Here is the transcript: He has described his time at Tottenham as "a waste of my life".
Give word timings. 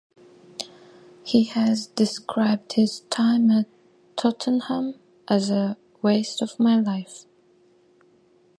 He 1.23 1.43
has 1.43 1.85
described 1.85 2.73
his 2.73 3.01
time 3.11 3.51
at 3.51 3.67
Tottenham 4.15 4.95
as 5.27 5.51
"a 5.51 5.77
waste 6.01 6.41
of 6.41 6.59
my 6.59 6.79
life". 6.79 7.25